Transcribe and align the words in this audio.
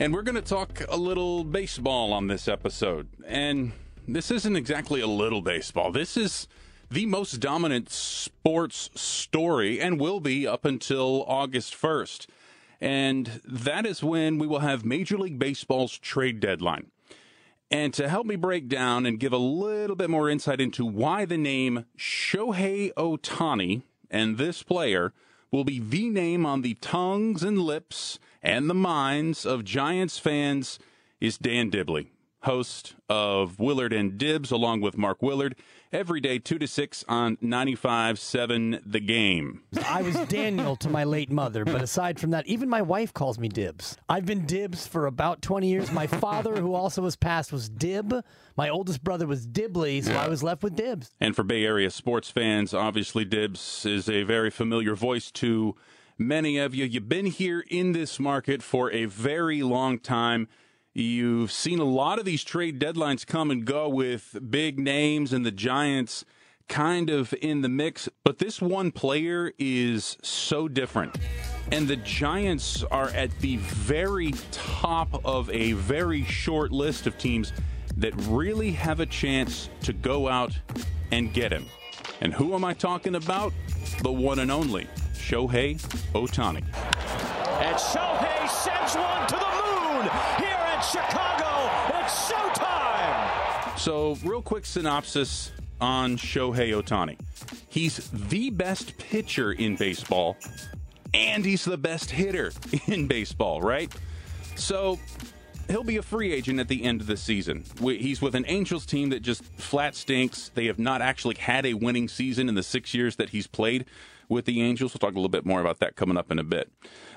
And 0.00 0.14
we're 0.14 0.22
going 0.22 0.36
to 0.36 0.42
talk 0.42 0.84
a 0.88 0.96
little 0.96 1.42
baseball 1.42 2.12
on 2.12 2.28
this 2.28 2.46
episode. 2.46 3.08
And 3.26 3.72
this 4.06 4.30
isn't 4.30 4.54
exactly 4.54 5.00
a 5.00 5.08
little 5.08 5.42
baseball. 5.42 5.90
This 5.90 6.16
is 6.16 6.46
the 6.88 7.04
most 7.04 7.40
dominant 7.40 7.90
sports 7.90 8.90
story 8.94 9.80
and 9.80 9.98
will 9.98 10.20
be 10.20 10.46
up 10.46 10.64
until 10.64 11.24
August 11.26 11.74
1st. 11.74 12.28
And 12.80 13.40
that 13.44 13.84
is 13.84 14.00
when 14.00 14.38
we 14.38 14.46
will 14.46 14.60
have 14.60 14.84
Major 14.84 15.18
League 15.18 15.40
Baseball's 15.40 15.98
trade 15.98 16.38
deadline. 16.38 16.92
And 17.68 17.92
to 17.94 18.08
help 18.08 18.24
me 18.24 18.36
break 18.36 18.68
down 18.68 19.04
and 19.04 19.18
give 19.18 19.32
a 19.32 19.36
little 19.36 19.96
bit 19.96 20.10
more 20.10 20.30
insight 20.30 20.60
into 20.60 20.86
why 20.86 21.24
the 21.24 21.36
name 21.36 21.86
Shohei 21.98 22.94
Ohtani 22.94 23.82
and 24.12 24.38
this 24.38 24.62
player 24.62 25.12
will 25.50 25.64
be 25.64 25.80
the 25.80 26.08
name 26.08 26.46
on 26.46 26.62
the 26.62 26.74
tongues 26.74 27.42
and 27.42 27.58
lips 27.58 28.20
and 28.42 28.68
the 28.68 28.74
minds 28.74 29.44
of 29.44 29.64
Giants 29.64 30.18
fans 30.18 30.78
is 31.20 31.38
Dan 31.38 31.70
Dibley, 31.70 32.12
host 32.42 32.94
of 33.08 33.58
Willard 33.58 33.92
and 33.92 34.16
Dibs, 34.16 34.50
along 34.50 34.80
with 34.80 34.96
Mark 34.96 35.22
Willard, 35.22 35.56
every 35.92 36.20
day 36.20 36.38
2 36.38 36.58
to 36.58 36.66
6 36.66 37.04
on 37.08 37.36
95.7 37.38 38.80
The 38.86 39.00
Game. 39.00 39.62
I 39.86 40.02
was 40.02 40.14
Daniel 40.28 40.76
to 40.76 40.88
my 40.88 41.04
late 41.04 41.30
mother, 41.30 41.64
but 41.64 41.82
aside 41.82 42.20
from 42.20 42.30
that, 42.30 42.46
even 42.46 42.68
my 42.68 42.82
wife 42.82 43.12
calls 43.12 43.38
me 43.38 43.48
Dibs. 43.48 43.96
I've 44.08 44.26
been 44.26 44.46
Dibs 44.46 44.86
for 44.86 45.06
about 45.06 45.42
20 45.42 45.68
years. 45.68 45.90
My 45.90 46.06
father, 46.06 46.56
who 46.56 46.74
also 46.74 47.02
was 47.02 47.16
passed, 47.16 47.52
was 47.52 47.68
Dib. 47.68 48.14
My 48.56 48.68
oldest 48.68 49.02
brother 49.02 49.26
was 49.26 49.46
Dibley, 49.46 50.02
so 50.02 50.12
I 50.14 50.28
was 50.28 50.42
left 50.42 50.62
with 50.62 50.76
Dibs. 50.76 51.10
And 51.20 51.34
for 51.34 51.42
Bay 51.42 51.64
Area 51.64 51.90
sports 51.90 52.30
fans, 52.30 52.72
obviously 52.74 53.24
Dibs 53.24 53.84
is 53.86 54.08
a 54.08 54.22
very 54.22 54.50
familiar 54.50 54.94
voice 54.94 55.30
to 55.32 55.74
many 56.18 56.58
of 56.58 56.74
you. 56.74 56.84
You've 56.84 57.08
been 57.08 57.26
here 57.26 57.64
in 57.68 57.92
this 57.92 58.18
market 58.18 58.62
for 58.62 58.90
a 58.90 59.04
very 59.04 59.62
long 59.62 59.98
time. 59.98 60.48
You've 60.92 61.52
seen 61.52 61.78
a 61.78 61.84
lot 61.84 62.18
of 62.18 62.24
these 62.24 62.42
trade 62.42 62.80
deadlines 62.80 63.24
come 63.24 63.50
and 63.50 63.64
go 63.64 63.88
with 63.88 64.36
big 64.50 64.80
names 64.80 65.32
and 65.32 65.46
the 65.46 65.52
Giants 65.52 66.24
kind 66.68 67.08
of 67.08 67.32
in 67.40 67.62
the 67.62 67.68
mix, 67.68 68.08
but 68.24 68.38
this 68.38 68.60
one 68.60 68.90
player 68.90 69.52
is 69.58 70.18
so 70.22 70.68
different. 70.68 71.16
And 71.70 71.86
the 71.86 71.96
Giants 71.96 72.82
are 72.90 73.08
at 73.10 73.30
the 73.38 73.56
very 73.56 74.32
top 74.50 75.24
of 75.24 75.48
a 75.50 75.72
very 75.72 76.24
short 76.24 76.72
list 76.72 77.06
of 77.06 77.16
teams 77.16 77.52
that 77.96 78.12
really 78.26 78.72
have 78.72 79.00
a 79.00 79.06
chance 79.06 79.70
to 79.82 79.92
go 79.92 80.28
out 80.28 80.58
and 81.10 81.32
get 81.32 81.52
him. 81.52 81.66
And 82.20 82.34
who 82.34 82.54
am 82.54 82.64
I 82.64 82.74
talking 82.74 83.14
about? 83.14 83.52
The 84.02 84.12
one 84.12 84.40
and 84.40 84.50
only 84.50 84.86
Shohei 85.28 85.78
Ohtani. 86.14 86.64
And 87.60 87.76
Shohei 87.76 88.48
sends 88.48 88.94
one 88.94 89.28
to 89.28 89.34
the 89.34 89.52
moon 89.60 90.08
here 90.38 90.56
in 90.72 90.80
Chicago. 90.80 91.70
It's 91.98 92.32
showtime. 92.32 93.78
So, 93.78 94.16
real 94.26 94.40
quick 94.40 94.64
synopsis 94.64 95.52
on 95.82 96.16
Shohei 96.16 96.70
Ohtani. 96.70 97.18
He's 97.68 98.08
the 98.08 98.48
best 98.48 98.96
pitcher 98.96 99.52
in 99.52 99.76
baseball, 99.76 100.38
and 101.12 101.44
he's 101.44 101.66
the 101.66 101.76
best 101.76 102.10
hitter 102.10 102.52
in 102.86 103.06
baseball, 103.06 103.60
right? 103.60 103.92
So, 104.56 104.98
he'll 105.68 105.84
be 105.84 105.98
a 105.98 106.02
free 106.02 106.32
agent 106.32 106.58
at 106.58 106.68
the 106.68 106.84
end 106.84 107.02
of 107.02 107.06
the 107.06 107.18
season. 107.18 107.64
He's 107.82 108.22
with 108.22 108.34
an 108.34 108.46
Angels 108.48 108.86
team 108.86 109.10
that 109.10 109.20
just 109.20 109.44
flat 109.44 109.94
stinks. 109.94 110.50
They 110.54 110.68
have 110.68 110.78
not 110.78 111.02
actually 111.02 111.34
had 111.34 111.66
a 111.66 111.74
winning 111.74 112.08
season 112.08 112.48
in 112.48 112.54
the 112.54 112.62
six 112.62 112.94
years 112.94 113.16
that 113.16 113.28
he's 113.28 113.46
played 113.46 113.84
with 114.28 114.44
the 114.44 114.62
Angels. 114.62 114.92
We'll 114.92 114.98
talk 115.00 115.14
a 115.14 115.18
little 115.18 115.28
bit 115.28 115.46
more 115.46 115.60
about 115.60 115.78
that 115.80 115.96
coming 115.96 116.16
up 116.16 116.30
in 116.30 116.38
a 116.38 116.44
bit. 116.44 116.70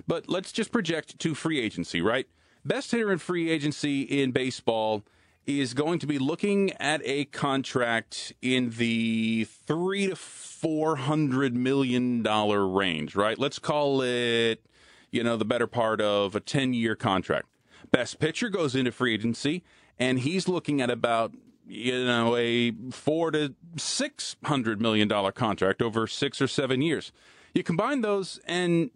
But 0.08 0.30
let's 0.30 0.52
just 0.52 0.72
project 0.72 1.20
to 1.20 1.36
free 1.36 1.60
agency, 1.60 2.02
right? 2.02 2.28
Best 2.64 2.92
hitter 2.92 3.12
in 3.12 3.18
free 3.18 3.50
agency 3.50 4.02
in 4.02 4.32
baseball 4.32 5.04
is 5.46 5.74
going 5.74 6.00
to 6.00 6.08
be 6.08 6.20
looking 6.20 6.72
at 6.74 7.02
a 7.04 7.26
contract 7.26 8.34
in 8.42 8.70
the 8.72 9.46
three 9.66 10.08
to 10.08 10.16
four 10.16 10.98
hundred 10.98 11.56
million 11.56 12.22
dollar 12.22 12.68
range, 12.68 13.16
right? 13.16 13.40
Let's 13.40 13.58
call 13.58 14.02
it, 14.02 14.64
you 15.10 15.24
know, 15.24 15.38
the 15.38 15.46
better 15.46 15.68
part 15.68 16.00
of 16.00 16.36
a 16.36 16.40
ten 16.40 16.74
year 16.74 16.96
contract. 16.96 17.48
Best 17.92 18.20
pitcher 18.20 18.50
goes 18.50 18.76
into 18.76 18.92
free 18.92 19.16
agency, 19.16 19.64
and 19.98 20.20
he's 20.20 20.48
looking 20.48 20.82
at 20.82 20.92
about 20.92 21.34
you 21.72 22.04
know 22.04 22.36
a 22.36 22.72
four 22.92 23.32
to 23.32 23.56
six 23.78 24.36
hundred 24.44 24.82
million 24.82 25.08
dollar 25.08 25.32
contract 25.32 25.82
over 25.82 26.06
six 26.06 26.42
or 26.42 26.48
seven 26.48 26.82
years. 26.82 27.12
You 27.54 27.64
combine 27.64 28.02
those, 28.02 28.40
and 28.46 28.92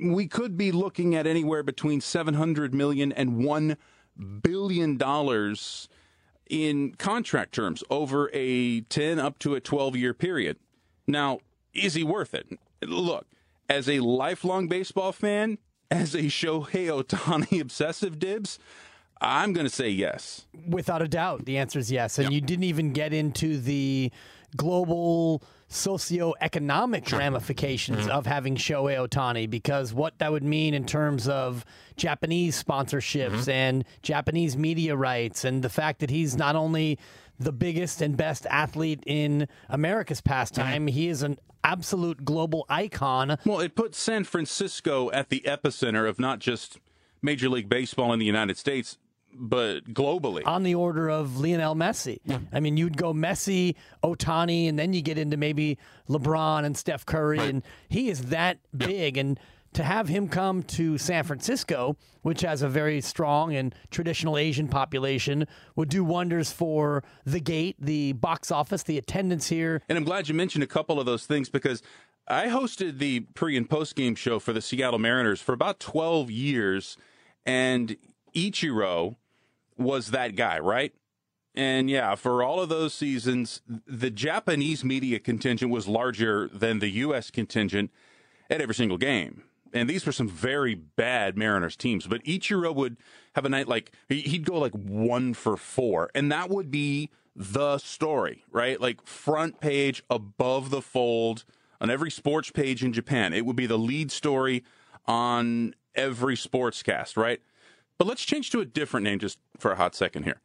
we 0.00 0.26
could 0.26 0.56
be 0.56 0.72
looking 0.72 1.14
at 1.14 1.26
anywhere 1.26 1.62
between 1.62 2.00
seven 2.00 2.34
hundred 2.34 2.74
million 2.74 3.12
and 3.12 3.44
one 3.44 3.76
billion 4.42 4.96
dollars 4.96 5.88
in 6.48 6.94
contract 6.94 7.52
terms 7.52 7.82
over 7.90 8.30
a 8.32 8.80
10 8.82 9.18
up 9.18 9.38
to 9.40 9.54
a 9.54 9.60
12 9.60 9.96
year 9.96 10.14
period. 10.14 10.56
Now, 11.06 11.40
is 11.74 11.94
he 11.94 12.04
worth 12.04 12.34
it? 12.34 12.46
Look, 12.82 13.26
as 13.68 13.88
a 13.88 14.00
lifelong 14.00 14.68
baseball 14.68 15.12
fan, 15.12 15.58
as 15.90 16.14
a 16.14 16.22
Shohei 16.22 17.02
Ohtani 17.02 17.60
obsessive 17.60 18.18
dibs, 18.18 18.58
I'm 19.20 19.52
going 19.52 19.66
to 19.66 19.72
say 19.72 19.88
yes. 19.88 20.46
Without 20.68 21.00
a 21.02 21.08
doubt, 21.08 21.44
the 21.46 21.56
answer 21.58 21.78
is 21.78 21.90
yes. 21.90 22.18
And 22.18 22.32
you 22.32 22.40
didn't 22.40 22.64
even 22.64 22.92
get 22.92 23.12
into 23.12 23.58
the 23.58 24.10
global 24.56 25.42
socioeconomic 25.70 27.16
ramifications 27.16 27.98
Mm-hmm. 28.00 28.10
of 28.10 28.26
having 28.26 28.56
Shohei 28.56 28.96
Ohtani 29.08 29.48
because 29.48 29.92
what 29.94 30.18
that 30.18 30.30
would 30.32 30.42
mean 30.44 30.74
in 30.74 30.84
terms 30.86 31.28
of 31.28 31.64
Japanese 31.96 32.62
sponsorships 32.62 33.30
Mm-hmm. 33.30 33.50
and 33.50 33.84
Japanese 34.02 34.56
media 34.56 34.96
rights 34.96 35.44
and 35.44 35.62
the 35.62 35.68
fact 35.68 36.00
that 36.00 36.10
he's 36.10 36.36
not 36.36 36.56
only 36.56 36.98
the 37.38 37.52
biggest 37.52 38.00
and 38.00 38.16
best 38.16 38.46
athlete 38.46 39.02
in 39.06 39.46
America's 39.68 40.20
pastime, 40.20 40.86
he 40.86 41.08
is 41.08 41.22
an 41.22 41.38
absolute 41.64 42.24
global 42.24 42.64
icon. 42.68 43.36
Well, 43.44 43.60
it 43.60 43.74
puts 43.74 43.98
San 43.98 44.24
Francisco 44.24 45.10
at 45.10 45.28
the 45.30 45.42
epicenter 45.46 46.08
of 46.08 46.18
not 46.18 46.38
just 46.38 46.78
Major 47.22 47.48
League 47.48 47.68
Baseball 47.68 48.12
in 48.12 48.18
the 48.18 48.24
United 48.26 48.56
States, 48.56 48.96
but 49.38 49.84
globally. 49.92 50.42
on 50.46 50.62
the 50.62 50.74
order 50.74 51.08
of 51.08 51.38
Lionel 51.38 51.74
Messi. 51.74 52.18
I 52.52 52.60
mean, 52.60 52.76
you'd 52.76 52.96
go 52.96 53.12
Messi, 53.12 53.74
Ohtani, 54.02 54.68
and 54.68 54.78
then 54.78 54.92
you 54.92 55.02
get 55.02 55.18
into 55.18 55.36
maybe 55.36 55.78
LeBron 56.08 56.64
and 56.64 56.76
Steph 56.76 57.06
Curry, 57.06 57.38
and 57.38 57.62
he 57.88 58.08
is 58.08 58.26
that 58.26 58.58
big. 58.76 59.16
And 59.16 59.38
to 59.74 59.84
have 59.84 60.08
him 60.08 60.28
come 60.28 60.62
to 60.62 60.96
San 60.96 61.24
Francisco, 61.24 61.96
which 62.22 62.40
has 62.40 62.62
a 62.62 62.68
very 62.68 63.00
strong 63.00 63.54
and 63.54 63.74
traditional 63.90 64.38
Asian 64.38 64.68
population, 64.68 65.46
would 65.74 65.90
do 65.90 66.02
wonders 66.02 66.50
for 66.50 67.04
the 67.24 67.40
gate, 67.40 67.76
the 67.78 68.12
box 68.14 68.50
office, 68.50 68.82
the 68.84 68.96
attendance 68.96 69.48
here. 69.48 69.82
And 69.88 69.98
I'm 69.98 70.04
glad 70.04 70.28
you 70.28 70.34
mentioned 70.34 70.64
a 70.64 70.66
couple 70.66 70.98
of 70.98 71.04
those 71.06 71.26
things 71.26 71.50
because 71.50 71.82
I 72.26 72.46
hosted 72.46 72.98
the 72.98 73.20
pre 73.34 73.56
and 73.56 73.68
post 73.68 73.96
game 73.96 74.14
show 74.14 74.38
for 74.38 74.52
the 74.52 74.62
Seattle 74.62 74.98
Mariners 74.98 75.40
for 75.42 75.52
about 75.52 75.78
12 75.78 76.30
years. 76.30 76.96
And 77.44 77.96
Ichiro 78.34 79.16
was 79.76 80.10
that 80.10 80.36
guy, 80.36 80.58
right? 80.58 80.94
And 81.54 81.88
yeah, 81.88 82.14
for 82.16 82.42
all 82.42 82.60
of 82.60 82.68
those 82.68 82.92
seasons, 82.92 83.62
the 83.66 84.10
Japanese 84.10 84.84
media 84.84 85.18
contingent 85.18 85.70
was 85.70 85.88
larger 85.88 86.48
than 86.48 86.80
the 86.80 86.90
U.S. 86.90 87.30
contingent 87.30 87.90
at 88.50 88.60
every 88.60 88.74
single 88.74 88.98
game. 88.98 89.44
And 89.72 89.88
these 89.88 90.04
were 90.06 90.12
some 90.12 90.28
very 90.28 90.74
bad 90.74 91.36
Mariners 91.36 91.76
teams. 91.76 92.06
But 92.06 92.22
Ichiro 92.24 92.74
would 92.74 92.98
have 93.34 93.44
a 93.44 93.48
night 93.48 93.68
like 93.68 93.92
he'd 94.08 94.44
go 94.44 94.58
like 94.58 94.72
one 94.72 95.34
for 95.34 95.56
four, 95.56 96.10
and 96.14 96.30
that 96.30 96.50
would 96.50 96.70
be 96.70 97.10
the 97.34 97.78
story, 97.78 98.44
right? 98.50 98.80
Like 98.80 99.04
front 99.06 99.60
page 99.60 100.02
above 100.08 100.70
the 100.70 100.82
fold 100.82 101.44
on 101.80 101.90
every 101.90 102.10
sports 102.10 102.50
page 102.50 102.84
in 102.84 102.92
Japan. 102.92 103.32
It 103.32 103.44
would 103.44 103.56
be 103.56 103.66
the 103.66 103.78
lead 103.78 104.10
story 104.10 104.64
on 105.06 105.74
every 105.94 106.36
sportscast, 106.36 107.16
right? 107.16 107.40
But 107.98 108.06
let's 108.06 108.24
change 108.24 108.50
to 108.50 108.60
a 108.60 108.64
different 108.64 109.04
name 109.04 109.18
just 109.18 109.38
for 109.58 109.72
a 109.72 109.76
hot 109.76 109.94
second 109.94 110.24
here. 110.24 110.40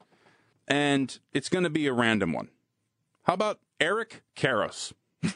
And 0.68 1.18
it's 1.34 1.50
going 1.50 1.64
to 1.64 1.70
be 1.70 1.88
a 1.88 1.94
random 1.94 2.34
one. 2.34 2.50
How 3.24 3.34
about 3.34 3.60
Eric 3.80 4.24
Karros? 4.36 4.94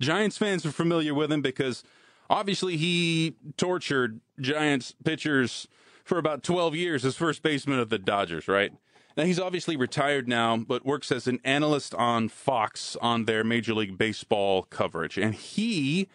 Giants 0.00 0.36
fans 0.36 0.66
are 0.66 0.72
familiar 0.72 1.14
with 1.14 1.32
him 1.32 1.40
because 1.40 1.82
obviously 2.28 2.76
he 2.76 3.36
tortured 3.56 4.20
Giants 4.38 4.94
pitchers 5.04 5.66
for 6.04 6.18
about 6.18 6.42
12 6.42 6.74
years 6.74 7.04
as 7.04 7.16
first 7.16 7.42
baseman 7.42 7.78
of 7.78 7.88
the 7.88 7.98
Dodgers, 7.98 8.48
right? 8.48 8.72
Now 9.16 9.24
he's 9.24 9.40
obviously 9.40 9.76
retired 9.76 10.28
now, 10.28 10.56
but 10.56 10.86
works 10.86 11.10
as 11.10 11.26
an 11.26 11.40
analyst 11.44 11.94
on 11.94 12.28
Fox 12.28 12.96
on 13.00 13.24
their 13.24 13.42
Major 13.44 13.74
League 13.74 13.98
Baseball 13.98 14.62
coverage. 14.64 15.18
And 15.18 15.34
he 15.34 16.08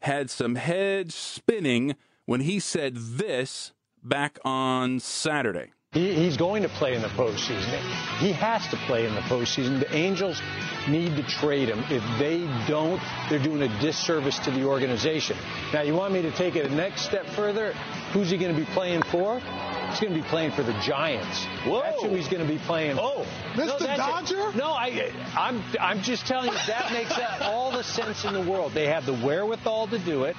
had 0.00 0.30
some 0.30 0.56
heads 0.56 1.14
spinning 1.14 1.96
when 2.26 2.40
he 2.40 2.60
said 2.60 2.96
this 2.96 3.72
back 4.02 4.38
on 4.44 5.00
Saturday. 5.00 5.72
He's 5.92 6.38
going 6.38 6.62
to 6.62 6.70
play 6.70 6.94
in 6.94 7.02
the 7.02 7.08
postseason. 7.08 7.78
He 8.16 8.32
has 8.32 8.66
to 8.68 8.78
play 8.86 9.06
in 9.06 9.14
the 9.14 9.20
postseason. 9.22 9.78
The 9.78 9.94
Angels 9.94 10.40
need 10.88 11.16
to 11.16 11.22
trade 11.22 11.68
him. 11.68 11.84
If 11.90 12.02
they 12.18 12.38
don't, 12.66 12.98
they're 13.28 13.38
doing 13.38 13.60
a 13.60 13.80
disservice 13.80 14.38
to 14.40 14.50
the 14.50 14.64
organization. 14.64 15.36
Now, 15.70 15.82
you 15.82 15.94
want 15.94 16.14
me 16.14 16.22
to 16.22 16.30
take 16.30 16.56
it 16.56 16.64
a 16.64 16.74
next 16.74 17.02
step 17.02 17.26
further? 17.26 17.74
Who's 18.14 18.30
he 18.30 18.38
going 18.38 18.54
to 18.54 18.58
be 18.58 18.64
playing 18.72 19.02
for? 19.02 19.38
He's 19.38 20.00
going 20.00 20.14
to 20.14 20.22
be 20.22 20.26
playing 20.28 20.52
for 20.52 20.62
the 20.62 20.72
Giants. 20.80 21.44
Whoa. 21.66 21.82
That's 21.82 22.02
who 22.02 22.14
he's 22.14 22.28
going 22.28 22.46
to 22.46 22.50
be 22.50 22.58
playing. 22.60 22.96
Oh, 22.98 23.26
Mr. 23.52 23.80
No, 23.80 23.96
Dodger? 23.96 24.48
It. 24.48 24.56
No, 24.56 24.70
I, 24.70 25.12
I'm, 25.36 25.62
I'm 25.78 26.00
just 26.00 26.26
telling 26.26 26.50
you 26.50 26.58
that 26.68 26.90
makes 26.94 27.12
all 27.42 27.70
the 27.70 27.84
sense 27.84 28.24
in 28.24 28.32
the 28.32 28.40
world. 28.40 28.72
They 28.72 28.86
have 28.86 29.04
the 29.04 29.12
wherewithal 29.12 29.88
to 29.88 29.98
do 29.98 30.24
it. 30.24 30.36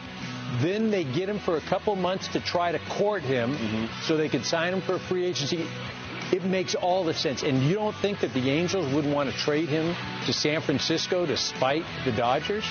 Then 0.61 0.91
they 0.91 1.03
get 1.03 1.29
him 1.29 1.39
for 1.39 1.57
a 1.57 1.61
couple 1.61 1.95
months 1.95 2.27
to 2.29 2.39
try 2.39 2.71
to 2.71 2.79
court 2.79 3.23
him 3.23 3.55
mm-hmm. 3.55 4.01
so 4.03 4.17
they 4.17 4.29
could 4.29 4.45
sign 4.45 4.73
him 4.73 4.81
for 4.81 4.95
a 4.95 4.99
free 4.99 5.25
agency. 5.25 5.65
It 6.31 6.43
makes 6.43 6.75
all 6.75 7.03
the 7.03 7.13
sense. 7.13 7.43
And 7.43 7.63
you 7.63 7.75
don't 7.75 7.95
think 7.97 8.19
that 8.19 8.33
the 8.33 8.49
Angels 8.49 8.91
wouldn't 8.93 9.13
want 9.13 9.31
to 9.31 9.37
trade 9.37 9.69
him 9.69 9.95
to 10.25 10.33
San 10.33 10.61
Francisco 10.61 11.25
to 11.25 11.37
spite 11.37 11.85
the 12.05 12.11
Dodgers? 12.11 12.65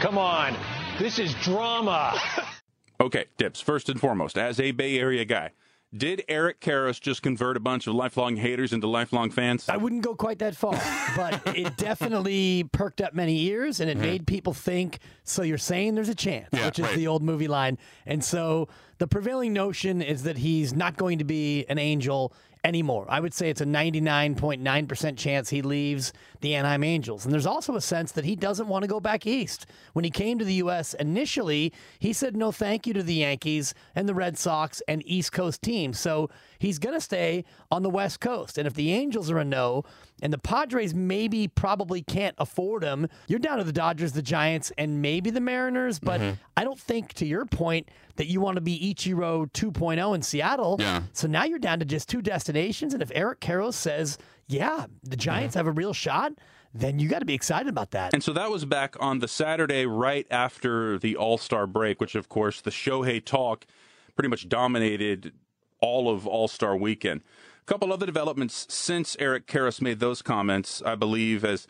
Come 0.00 0.18
on. 0.18 0.56
This 0.98 1.18
is 1.18 1.34
drama. 1.34 2.18
okay, 3.00 3.26
Dibs, 3.36 3.60
first 3.60 3.88
and 3.88 4.00
foremost, 4.00 4.36
as 4.36 4.60
a 4.60 4.72
Bay 4.72 4.98
Area 4.98 5.24
guy, 5.24 5.50
did 5.96 6.22
Eric 6.28 6.60
Karros 6.60 7.00
just 7.00 7.22
convert 7.22 7.56
a 7.56 7.60
bunch 7.60 7.86
of 7.86 7.94
lifelong 7.94 8.36
haters 8.36 8.72
into 8.72 8.86
lifelong 8.86 9.30
fans? 9.30 9.68
I 9.68 9.76
wouldn't 9.76 10.02
go 10.02 10.14
quite 10.14 10.38
that 10.38 10.54
far, 10.54 10.80
but 11.16 11.56
it 11.56 11.76
definitely 11.76 12.64
perked 12.72 13.00
up 13.00 13.12
many 13.12 13.40
ears 13.46 13.80
and 13.80 13.90
it 13.90 13.94
mm-hmm. 13.94 14.06
made 14.06 14.26
people 14.26 14.54
think, 14.54 15.00
so 15.24 15.42
you're 15.42 15.58
saying 15.58 15.96
there's 15.96 16.08
a 16.08 16.14
chance, 16.14 16.48
yeah, 16.52 16.66
which 16.66 16.78
is 16.78 16.84
right. 16.84 16.96
the 16.96 17.08
old 17.08 17.22
movie 17.22 17.48
line. 17.48 17.76
And 18.06 18.22
so 18.24 18.68
the 18.98 19.08
prevailing 19.08 19.52
notion 19.52 20.00
is 20.00 20.22
that 20.22 20.38
he's 20.38 20.72
not 20.72 20.96
going 20.96 21.18
to 21.18 21.24
be 21.24 21.64
an 21.68 21.78
angel 21.78 22.32
anymore. 22.64 23.06
I 23.08 23.20
would 23.20 23.34
say 23.34 23.50
it's 23.50 23.60
a 23.60 23.66
99.9% 23.66 25.16
chance 25.16 25.48
he 25.48 25.62
leaves 25.62 26.12
the 26.40 26.54
Anaheim 26.54 26.84
Angels. 26.84 27.24
And 27.24 27.32
there's 27.32 27.46
also 27.46 27.76
a 27.76 27.80
sense 27.80 28.12
that 28.12 28.24
he 28.24 28.36
doesn't 28.36 28.68
want 28.68 28.82
to 28.82 28.88
go 28.88 29.00
back 29.00 29.26
east. 29.26 29.66
When 29.92 30.04
he 30.04 30.10
came 30.10 30.38
to 30.38 30.44
the 30.44 30.54
U.S. 30.54 30.94
initially, 30.94 31.72
he 31.98 32.12
said 32.12 32.36
no 32.36 32.52
thank 32.52 32.86
you 32.86 32.94
to 32.94 33.02
the 33.02 33.14
Yankees 33.14 33.74
and 33.94 34.08
the 34.08 34.14
Red 34.14 34.38
Sox 34.38 34.82
and 34.88 35.02
East 35.06 35.32
Coast 35.32 35.62
teams. 35.62 35.98
So 35.98 36.30
he's 36.60 36.78
going 36.78 36.94
to 36.94 37.00
stay 37.00 37.44
on 37.72 37.82
the 37.82 37.90
West 37.90 38.20
Coast. 38.20 38.56
And 38.58 38.68
if 38.68 38.74
the 38.74 38.92
Angels 38.92 39.30
are 39.30 39.38
a 39.38 39.44
no, 39.44 39.82
and 40.22 40.32
the 40.32 40.38
Padres 40.38 40.94
maybe 40.94 41.48
probably 41.48 42.02
can't 42.02 42.36
afford 42.38 42.84
him, 42.84 43.08
you're 43.26 43.40
down 43.40 43.58
to 43.58 43.64
the 43.64 43.72
Dodgers, 43.72 44.12
the 44.12 44.22
Giants, 44.22 44.70
and 44.78 45.02
maybe 45.02 45.30
the 45.30 45.40
Mariners. 45.40 45.98
But 45.98 46.20
mm-hmm. 46.20 46.34
I 46.56 46.62
don't 46.62 46.78
think, 46.78 47.14
to 47.14 47.26
your 47.26 47.46
point, 47.46 47.88
that 48.16 48.26
you 48.26 48.40
want 48.40 48.56
to 48.56 48.60
be 48.60 48.94
Ichiro 48.94 49.50
2.0 49.50 50.14
in 50.14 50.22
Seattle. 50.22 50.76
Yeah. 50.78 51.02
So 51.14 51.26
now 51.26 51.44
you're 51.44 51.58
down 51.58 51.80
to 51.80 51.84
just 51.84 52.08
two 52.08 52.22
destinations. 52.22 52.92
And 52.92 53.02
if 53.02 53.10
Eric 53.14 53.40
Karros 53.40 53.74
says, 53.74 54.18
yeah, 54.46 54.86
the 55.02 55.16
Giants 55.16 55.54
have 55.54 55.66
a 55.66 55.72
real 55.72 55.94
shot, 55.94 56.32
then 56.74 56.98
you 56.98 57.08
got 57.08 57.20
to 57.20 57.24
be 57.24 57.34
excited 57.34 57.68
about 57.68 57.92
that. 57.92 58.12
And 58.12 58.22
so 58.22 58.32
that 58.34 58.50
was 58.50 58.64
back 58.64 58.94
on 59.00 59.20
the 59.20 59.28
Saturday 59.28 59.86
right 59.86 60.26
after 60.30 60.98
the 60.98 61.16
All 61.16 61.38
Star 61.38 61.66
break, 61.66 62.00
which, 62.00 62.14
of 62.14 62.28
course, 62.28 62.60
the 62.60 62.70
Shohei 62.70 63.24
talk 63.24 63.66
pretty 64.14 64.28
much 64.28 64.48
dominated 64.48 65.32
all 65.80 66.10
of 66.10 66.26
All 66.26 66.48
Star 66.48 66.76
weekend. 66.76 67.22
A 67.62 67.66
couple 67.66 67.92
other 67.92 68.06
developments 68.06 68.66
since 68.68 69.16
Eric 69.18 69.46
Karros 69.46 69.80
made 69.80 70.00
those 70.00 70.22
comments, 70.22 70.82
I 70.84 70.94
believe, 70.94 71.44
as 71.44 71.66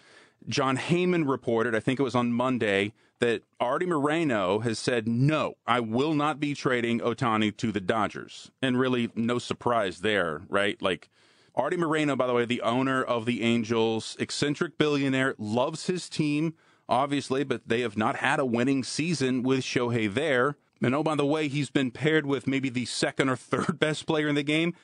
Jon 0.49 0.77
Heyman 0.77 1.29
reported, 1.29 1.75
I 1.75 1.81
think 1.81 2.01
it 2.01 2.05
was 2.05 2.15
on 2.15 2.33
Monday, 2.33 2.93
that 3.19 3.43
Artie 3.61 3.87
Moreno 3.87 4.61
has 4.61 4.79
said, 4.79 5.07
no, 5.07 5.55
I 5.67 5.81
will 5.81 6.15
not 6.15 6.41
be 6.41 6.55
trading 6.55 7.01
Ohtani 7.01 7.55
to 7.59 7.71
the 7.71 7.81
Dodgers. 7.81 8.51
And 8.63 8.79
really, 8.79 9.11
no 9.15 9.39
surprise 9.39 10.01
there, 10.01 10.41
right? 10.49 10.81
Like, 10.81 11.11
Artie 11.55 11.77
Moreno, 11.77 12.17
by 12.17 12.27
the 12.27 12.33
way, 12.33 12.47
the 12.47 12.63
owner 12.63 13.03
of 13.03 13.27
the 13.27 13.43
Angels, 13.43 14.17
eccentric 14.19 14.79
billionaire, 14.79 15.35
loves 15.37 15.87
his 15.87 16.09
team, 16.09 16.55
obviously, 16.89 17.45
but 17.45 17.69
they 17.69 17.83
have 17.83 17.99
not 17.99 18.17
had 18.17 18.41
a 18.41 18.47
winning 18.47 18.83
season 18.83 19.43
with 19.43 19.61
Shohei 19.61 20.13
there. 20.13 20.57
And 20.83 20.95
oh, 20.95 21.03
by 21.03 21.15
the 21.15 21.27
way, 21.27 21.49
he's 21.49 21.71
been 21.71 21.91
paired 21.91 22.27
with 22.27 22.47
maybe 22.47 22.69
the 22.69 22.87
second 22.87 23.29
or 23.29 23.37
third 23.37 23.79
best 23.81 24.07
player 24.07 24.29
in 24.29 24.35
the 24.35 24.43
game 24.43 24.75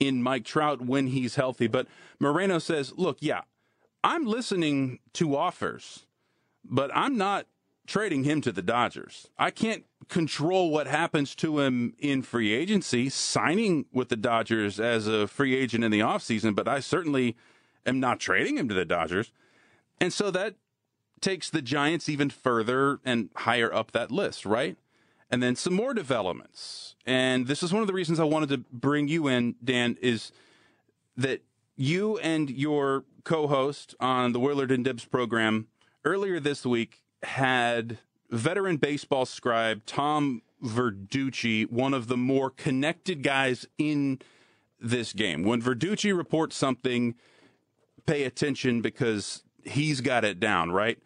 in 0.00 0.22
Mike 0.22 0.44
Trout 0.44 0.82
when 0.82 1.08
he's 1.08 1.36
healthy. 1.36 1.66
But 1.66 1.86
Moreno 2.18 2.58
says, 2.58 2.92
look, 2.96 3.18
yeah, 3.20 3.42
I'm 4.02 4.26
listening 4.26 4.98
to 5.14 5.36
offers, 5.36 6.06
but 6.64 6.90
I'm 6.94 7.16
not 7.16 7.46
trading 7.86 8.24
him 8.24 8.40
to 8.40 8.52
the 8.52 8.62
Dodgers. 8.62 9.28
I 9.38 9.50
can't 9.50 9.84
control 10.08 10.70
what 10.70 10.86
happens 10.86 11.34
to 11.36 11.60
him 11.60 11.94
in 11.98 12.22
free 12.22 12.52
agency, 12.52 13.08
signing 13.08 13.86
with 13.92 14.08
the 14.08 14.16
Dodgers 14.16 14.80
as 14.80 15.06
a 15.06 15.26
free 15.26 15.54
agent 15.54 15.84
in 15.84 15.90
the 15.90 16.00
offseason, 16.00 16.54
but 16.54 16.68
I 16.68 16.80
certainly 16.80 17.36
am 17.86 18.00
not 18.00 18.20
trading 18.20 18.56
him 18.56 18.68
to 18.68 18.74
the 18.74 18.84
Dodgers. 18.84 19.32
And 20.00 20.12
so 20.12 20.30
that 20.30 20.54
takes 21.20 21.50
the 21.50 21.62
Giants 21.62 22.08
even 22.08 22.30
further 22.30 23.00
and 23.04 23.30
higher 23.36 23.72
up 23.72 23.92
that 23.92 24.10
list, 24.10 24.44
right? 24.44 24.76
And 25.30 25.42
then 25.42 25.56
some 25.56 25.74
more 25.74 25.94
developments. 25.94 26.94
And 27.06 27.46
this 27.46 27.62
is 27.62 27.72
one 27.72 27.82
of 27.82 27.86
the 27.86 27.92
reasons 27.94 28.20
I 28.20 28.24
wanted 28.24 28.50
to 28.50 28.58
bring 28.72 29.08
you 29.08 29.26
in, 29.26 29.56
Dan, 29.62 29.96
is 30.00 30.32
that 31.16 31.42
you 31.76 32.18
and 32.18 32.50
your 32.50 33.04
co 33.24 33.46
host 33.46 33.94
on 34.00 34.32
the 34.32 34.40
Willard 34.40 34.70
and 34.70 34.84
Dibs 34.84 35.04
program 35.04 35.66
earlier 36.04 36.38
this 36.38 36.64
week 36.64 37.02
had 37.22 37.98
veteran 38.30 38.76
baseball 38.76 39.26
scribe 39.26 39.84
Tom 39.86 40.42
Verducci, 40.62 41.70
one 41.70 41.94
of 41.94 42.08
the 42.08 42.16
more 42.16 42.50
connected 42.50 43.22
guys 43.22 43.66
in 43.78 44.20
this 44.80 45.12
game. 45.12 45.42
When 45.44 45.60
Verducci 45.60 46.16
reports 46.16 46.56
something, 46.56 47.14
pay 48.06 48.24
attention 48.24 48.80
because 48.80 49.42
he's 49.64 50.00
got 50.00 50.24
it 50.24 50.40
down, 50.40 50.70
right? 50.72 50.98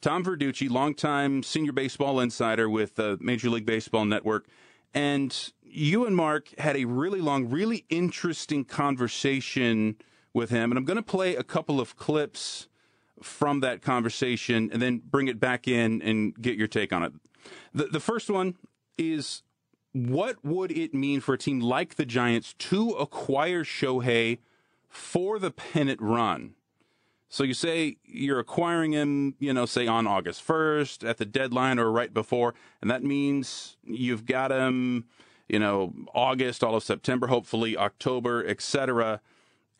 Tom 0.00 0.24
Verducci, 0.24 0.70
longtime 0.70 1.42
senior 1.42 1.72
baseball 1.72 2.20
insider 2.20 2.68
with 2.68 2.94
the 2.96 3.18
Major 3.20 3.50
League 3.50 3.66
Baseball 3.66 4.04
Network. 4.04 4.46
And 4.94 5.52
you 5.62 6.06
and 6.06 6.14
Mark 6.14 6.56
had 6.58 6.76
a 6.76 6.84
really 6.84 7.20
long, 7.20 7.48
really 7.48 7.84
interesting 7.88 8.64
conversation 8.64 9.96
with 10.32 10.50
him. 10.50 10.70
And 10.70 10.78
I'm 10.78 10.84
going 10.84 10.96
to 10.96 11.02
play 11.02 11.34
a 11.34 11.42
couple 11.42 11.80
of 11.80 11.96
clips 11.96 12.68
from 13.22 13.60
that 13.60 13.82
conversation 13.82 14.70
and 14.72 14.80
then 14.80 15.02
bring 15.04 15.28
it 15.28 15.40
back 15.40 15.66
in 15.66 16.02
and 16.02 16.34
get 16.40 16.56
your 16.56 16.68
take 16.68 16.92
on 16.92 17.02
it. 17.02 17.12
The, 17.74 17.84
the 17.84 18.00
first 18.00 18.28
one 18.30 18.56
is 18.98 19.42
what 19.92 20.44
would 20.44 20.70
it 20.70 20.92
mean 20.92 21.20
for 21.20 21.34
a 21.34 21.38
team 21.38 21.60
like 21.60 21.94
the 21.94 22.04
Giants 22.04 22.54
to 22.58 22.90
acquire 22.90 23.64
Shohei 23.64 24.38
for 24.88 25.38
the 25.38 25.50
pennant 25.50 26.00
run? 26.02 26.54
So 27.28 27.44
you 27.44 27.54
say 27.54 27.96
you're 28.04 28.38
acquiring 28.38 28.92
him, 28.92 29.34
you 29.38 29.52
know, 29.52 29.66
say 29.66 29.86
on 29.86 30.06
August 30.06 30.46
1st 30.46 31.08
at 31.08 31.18
the 31.18 31.24
deadline 31.24 31.78
or 31.78 31.90
right 31.90 32.12
before, 32.12 32.54
and 32.80 32.90
that 32.90 33.02
means 33.02 33.76
you've 33.84 34.26
got 34.26 34.52
him, 34.52 35.06
you 35.48 35.58
know, 35.58 35.92
August, 36.14 36.62
all 36.62 36.76
of 36.76 36.84
September, 36.84 37.26
hopefully 37.26 37.76
October, 37.76 38.46
etc 38.46 39.20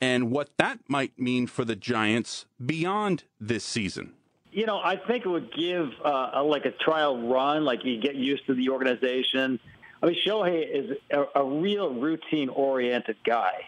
and 0.00 0.30
what 0.30 0.50
that 0.58 0.78
might 0.88 1.18
mean 1.18 1.46
for 1.46 1.64
the 1.64 1.76
Giants 1.76 2.46
beyond 2.64 3.24
this 3.40 3.64
season. 3.64 4.12
You 4.50 4.66
know, 4.66 4.78
I 4.78 4.96
think 4.96 5.24
it 5.26 5.28
would 5.28 5.52
give 5.52 5.90
uh, 6.04 6.30
a, 6.34 6.42
like 6.42 6.64
a 6.64 6.70
trial 6.70 7.28
run, 7.28 7.64
like 7.64 7.84
you 7.84 8.00
get 8.00 8.14
used 8.14 8.46
to 8.46 8.54
the 8.54 8.70
organization. 8.70 9.60
I 10.02 10.06
mean, 10.06 10.16
Shohei 10.26 10.64
is 10.70 10.96
a, 11.10 11.40
a 11.40 11.44
real 11.44 11.94
routine-oriented 11.94 13.16
guy, 13.24 13.66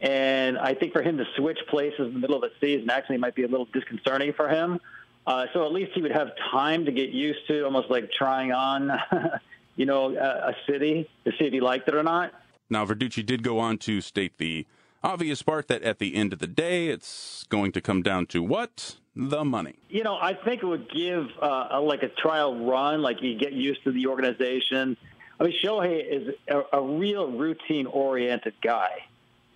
and 0.00 0.58
I 0.58 0.74
think 0.74 0.92
for 0.92 1.02
him 1.02 1.18
to 1.18 1.24
switch 1.36 1.58
places 1.68 2.00
in 2.00 2.14
the 2.14 2.20
middle 2.20 2.36
of 2.36 2.42
the 2.42 2.52
season 2.60 2.88
actually 2.90 3.18
might 3.18 3.34
be 3.34 3.42
a 3.42 3.48
little 3.48 3.68
disconcerting 3.72 4.32
for 4.32 4.48
him. 4.48 4.80
Uh, 5.26 5.46
so 5.52 5.64
at 5.66 5.72
least 5.72 5.92
he 5.94 6.00
would 6.00 6.12
have 6.12 6.30
time 6.50 6.84
to 6.86 6.92
get 6.92 7.10
used 7.10 7.46
to, 7.48 7.64
almost 7.64 7.90
like 7.90 8.10
trying 8.10 8.52
on, 8.52 8.90
you 9.76 9.84
know, 9.84 10.16
a, 10.16 10.50
a 10.50 10.56
city 10.66 11.08
to 11.24 11.32
see 11.32 11.44
if 11.44 11.52
he 11.52 11.60
liked 11.60 11.88
it 11.88 11.94
or 11.94 12.02
not. 12.02 12.32
Now, 12.70 12.86
Verducci 12.86 13.24
did 13.24 13.42
go 13.42 13.58
on 13.58 13.78
to 13.78 14.00
state 14.00 14.38
the 14.38 14.66
obvious 15.02 15.42
part 15.42 15.68
that 15.68 15.82
at 15.82 15.98
the 15.98 16.14
end 16.14 16.32
of 16.32 16.38
the 16.38 16.46
day, 16.46 16.88
it's 16.88 17.44
going 17.48 17.72
to 17.72 17.80
come 17.80 18.02
down 18.02 18.26
to 18.26 18.42
what? 18.42 18.96
The 19.14 19.44
money. 19.44 19.74
You 19.88 20.04
know, 20.04 20.16
I 20.16 20.34
think 20.34 20.62
it 20.62 20.66
would 20.66 20.90
give 20.90 21.26
uh, 21.42 21.68
a, 21.72 21.80
like 21.80 22.02
a 22.02 22.08
trial 22.08 22.64
run, 22.64 23.02
like 23.02 23.20
you 23.20 23.36
get 23.36 23.52
used 23.52 23.82
to 23.84 23.92
the 23.92 24.06
organization. 24.06 24.96
I 25.40 25.44
mean, 25.44 25.54
Shohei 25.62 26.04
is 26.08 26.34
a, 26.48 26.78
a 26.78 26.82
real 26.82 27.30
routine-oriented 27.30 28.54
guy. 28.62 29.07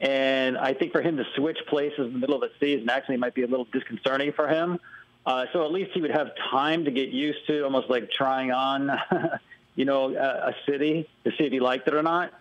And 0.03 0.59
I 0.59 0.75
think 0.75 0.91
for 0.91 1.01
him 1.01 1.17
to 1.17 1.25
switch 1.37 1.59
places 1.69 2.01
in 2.01 2.13
the 2.13 2.19
middle 2.19 2.35
of 2.35 2.41
the 2.43 2.51
season 2.59 2.91
actually 2.91 3.17
might 3.17 3.35
be 3.35 3.45
a 3.45 3.47
little 3.47 3.69
disconcerting 3.73 4.33
for 4.33 4.49
him. 4.49 4.81
Uh, 5.25 5.47
so 5.53 5.65
at 5.65 5.71
least 5.71 5.93
he 5.95 6.01
would 6.01 6.11
have 6.11 6.33
time 6.51 6.85
to 6.85 6.91
get 6.91 7.11
used 7.11 7.47
to, 7.47 7.63
almost 7.63 7.89
like 7.89 8.11
trying 8.11 8.51
on, 8.51 8.91
you 9.77 9.85
know, 9.85 10.13
a, 10.13 10.49
a 10.49 10.55
city 10.69 11.09
to 11.23 11.31
see 11.39 11.45
if 11.45 11.53
he 11.53 11.61
liked 11.61 11.87
it 11.87 11.95
or 11.95 12.03
not. 12.03 12.33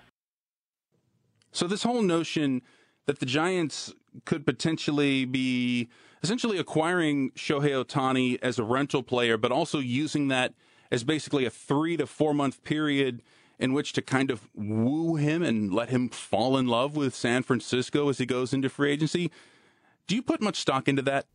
So 1.52 1.68
this 1.68 1.84
whole 1.84 2.02
notion 2.02 2.64
that 3.06 3.20
the 3.20 3.28
Giants 3.28 3.94
could 4.26 4.44
potentially 4.44 5.26
be 5.26 5.88
essentially 6.24 6.58
acquiring 6.58 7.30
Shohei 7.32 7.86
Ohtani 7.86 8.40
as 8.42 8.58
a 8.58 8.64
rental 8.64 9.04
player, 9.04 9.38
but 9.38 9.52
also 9.52 9.78
using 9.78 10.30
that 10.30 10.56
as 10.92 11.04
basically 11.04 11.46
a 11.46 11.52
three 11.52 11.96
to 11.98 12.08
four 12.08 12.34
month 12.34 12.64
period 12.64 13.22
in 13.62 13.74
which 13.74 13.94
to 13.94 14.02
kind 14.02 14.32
of 14.32 14.50
woo 14.56 15.16
him 15.16 15.44
and 15.44 15.72
let 15.74 15.90
him 15.90 16.10
fall 16.10 16.58
in 16.58 16.66
love 16.68 16.96
with 16.96 17.14
San 17.16 17.44
Francisco 17.44 18.10
as 18.10 18.18
he 18.18 18.26
goes 18.26 18.54
into 18.54 18.70
free 18.70 18.92
agency. 18.92 19.32
Do 20.08 20.16
you 20.16 20.24
put 20.24 20.42
much 20.42 20.58
stock 20.58 20.88
into 20.88 21.04
that? 21.04 21.28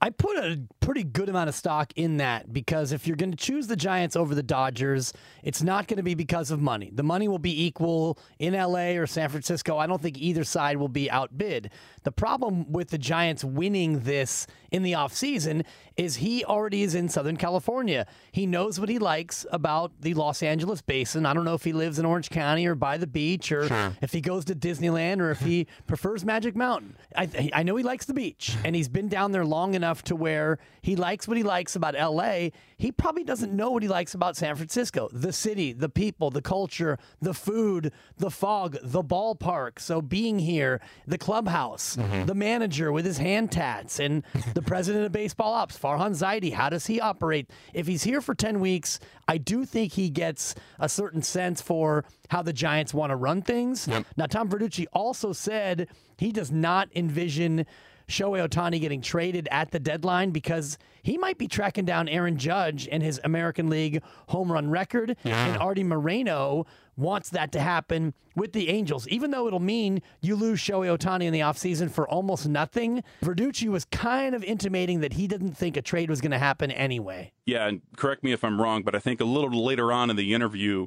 I 0.00 0.10
put 0.10 0.36
a 0.36 0.60
pretty 0.78 1.02
good 1.02 1.28
amount 1.28 1.48
of 1.48 1.56
stock 1.56 1.92
in 1.96 2.18
that 2.18 2.52
because 2.52 2.92
if 2.92 3.06
you're 3.06 3.16
going 3.16 3.32
to 3.32 3.36
choose 3.36 3.66
the 3.66 3.74
Giants 3.74 4.14
over 4.14 4.32
the 4.32 4.44
Dodgers, 4.44 5.12
it's 5.42 5.60
not 5.60 5.88
going 5.88 5.96
to 5.96 6.04
be 6.04 6.14
because 6.14 6.52
of 6.52 6.60
money. 6.60 6.90
The 6.94 7.02
money 7.02 7.26
will 7.26 7.40
be 7.40 7.64
equal 7.64 8.16
in 8.38 8.54
LA 8.54 8.90
or 8.90 9.08
San 9.08 9.28
Francisco. 9.28 9.76
I 9.76 9.88
don't 9.88 10.00
think 10.00 10.16
either 10.18 10.44
side 10.44 10.76
will 10.76 10.88
be 10.88 11.10
outbid. 11.10 11.72
The 12.04 12.12
problem 12.12 12.70
with 12.70 12.90
the 12.90 12.98
Giants 12.98 13.42
winning 13.42 14.00
this 14.00 14.46
in 14.70 14.82
the 14.82 14.92
offseason 14.92 15.64
is 15.96 16.16
he 16.16 16.44
already 16.44 16.82
is 16.82 16.94
in 16.94 17.08
Southern 17.08 17.36
California. 17.36 18.06
He 18.32 18.46
knows 18.46 18.78
what 18.78 18.88
he 18.88 18.98
likes 18.98 19.46
about 19.50 19.92
the 20.00 20.14
Los 20.14 20.42
Angeles 20.42 20.80
basin. 20.82 21.26
I 21.26 21.34
don't 21.34 21.44
know 21.44 21.54
if 21.54 21.64
he 21.64 21.72
lives 21.72 21.98
in 21.98 22.04
Orange 22.04 22.30
County 22.30 22.66
or 22.66 22.74
by 22.74 22.96
the 22.98 23.06
beach 23.06 23.50
or 23.50 23.66
sure. 23.66 23.96
if 24.00 24.12
he 24.12 24.20
goes 24.20 24.44
to 24.46 24.54
Disneyland 24.54 25.20
or 25.20 25.30
if 25.30 25.40
he 25.40 25.66
prefers 25.86 26.24
Magic 26.24 26.54
Mountain. 26.54 26.96
I, 27.16 27.50
I 27.52 27.62
know 27.62 27.76
he 27.76 27.82
likes 27.82 28.06
the 28.06 28.14
beach 28.14 28.56
and 28.64 28.76
he's 28.76 28.88
been 28.88 29.08
down 29.08 29.32
there 29.32 29.44
long 29.44 29.74
enough 29.74 30.02
to 30.04 30.16
where 30.16 30.58
he 30.82 30.96
likes 30.96 31.26
what 31.26 31.36
he 31.36 31.42
likes 31.42 31.74
about 31.74 31.94
LA. 31.94 32.50
He 32.78 32.92
probably 32.92 33.24
doesn't 33.24 33.52
know 33.52 33.72
what 33.72 33.82
he 33.82 33.88
likes 33.88 34.14
about 34.14 34.36
San 34.36 34.54
Francisco 34.54 35.08
the 35.12 35.32
city, 35.32 35.72
the 35.72 35.88
people, 35.88 36.30
the 36.30 36.40
culture, 36.40 36.96
the 37.20 37.34
food, 37.34 37.92
the 38.16 38.30
fog, 38.30 38.76
the 38.82 39.02
ballpark. 39.02 39.80
So 39.80 40.00
being 40.00 40.38
here, 40.38 40.80
the 41.06 41.18
clubhouse, 41.18 41.96
mm-hmm. 41.96 42.26
the 42.26 42.34
manager 42.34 42.92
with 42.92 43.04
his 43.04 43.18
hand 43.18 43.50
tats, 43.50 43.98
and 43.98 44.22
the 44.54 44.62
president 44.62 45.06
of 45.06 45.12
baseball 45.12 45.52
ops, 45.52 45.76
Farhan 45.76 46.12
Zaidi. 46.12 46.52
How 46.52 46.68
does 46.68 46.86
he 46.86 47.00
operate? 47.00 47.50
If 47.74 47.88
he's 47.88 48.04
here 48.04 48.20
for 48.20 48.34
10 48.34 48.60
weeks, 48.60 49.00
I 49.26 49.38
do 49.38 49.64
think 49.64 49.92
he 49.92 50.08
gets 50.08 50.54
a 50.78 50.88
certain 50.88 51.22
sense 51.22 51.60
for 51.60 52.04
how 52.28 52.42
the 52.42 52.52
Giants 52.52 52.94
want 52.94 53.10
to 53.10 53.16
run 53.16 53.42
things. 53.42 53.88
Yep. 53.88 54.06
Now, 54.16 54.26
Tom 54.26 54.48
Verducci 54.48 54.86
also 54.92 55.32
said 55.32 55.88
he 56.16 56.30
does 56.30 56.52
not 56.52 56.88
envision 56.94 57.66
Shohei 58.08 58.46
Ohtani 58.46 58.80
getting 58.80 59.02
traded 59.02 59.48
at 59.50 59.70
the 59.70 59.78
deadline 59.78 60.30
because 60.30 60.78
he 61.02 61.18
might 61.18 61.36
be 61.36 61.46
tracking 61.46 61.84
down 61.84 62.08
Aaron 62.08 62.38
Judge 62.38 62.88
and 62.90 63.02
his 63.02 63.20
American 63.22 63.68
League 63.68 64.02
home 64.28 64.50
run 64.50 64.70
record. 64.70 65.16
Yeah. 65.24 65.46
And 65.46 65.58
Artie 65.58 65.84
Moreno 65.84 66.66
wants 66.96 67.30
that 67.30 67.52
to 67.52 67.60
happen 67.60 68.14
with 68.34 68.52
the 68.52 68.70
Angels, 68.70 69.06
even 69.08 69.30
though 69.30 69.46
it'll 69.46 69.60
mean 69.60 70.00
you 70.20 70.34
lose 70.36 70.58
Shohei 70.58 70.96
Ohtani 70.96 71.24
in 71.24 71.32
the 71.32 71.40
offseason 71.40 71.90
for 71.90 72.08
almost 72.08 72.48
nothing. 72.48 73.04
Verducci 73.22 73.68
was 73.68 73.84
kind 73.84 74.34
of 74.34 74.42
intimating 74.42 75.00
that 75.00 75.12
he 75.12 75.26
didn't 75.26 75.52
think 75.52 75.76
a 75.76 75.82
trade 75.82 76.08
was 76.08 76.20
going 76.20 76.32
to 76.32 76.38
happen 76.38 76.70
anyway. 76.70 77.32
Yeah, 77.44 77.66
and 77.68 77.82
correct 77.96 78.24
me 78.24 78.32
if 78.32 78.42
I'm 78.42 78.60
wrong, 78.60 78.82
but 78.82 78.94
I 78.94 78.98
think 79.00 79.20
a 79.20 79.24
little 79.24 79.64
later 79.64 79.92
on 79.92 80.08
in 80.08 80.16
the 80.16 80.34
interview, 80.34 80.86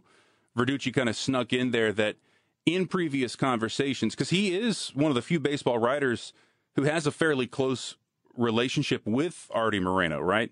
Verducci 0.58 0.94
kind 0.94 1.08
of 1.08 1.16
snuck 1.16 1.54
in 1.54 1.72
there 1.72 1.94
that 1.94 2.16
in 2.66 2.88
previous 2.88 3.36
conversations, 3.36 4.16
because 4.16 4.32
he 4.32 4.56
is 4.56 4.90
one 4.96 5.12
of 5.12 5.16
the 5.16 5.22
few 5.22 5.40
baseball 5.40 5.78
writers– 5.78 6.34
who 6.76 6.84
has 6.84 7.06
a 7.06 7.12
fairly 7.12 7.48
close 7.48 7.98
relationship 8.36 9.02
with 9.06 9.48
Artie 9.52 9.80
Moreno, 9.80 10.20
right? 10.20 10.52